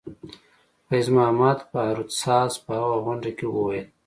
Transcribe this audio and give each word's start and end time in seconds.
فیض 0.87 1.07
محمدباروت 1.15 2.09
ساز 2.21 2.51
په 2.65 2.71
هغه 2.81 2.97
غونډه 3.05 3.31
کې 3.37 3.45
وویل. 3.49 3.87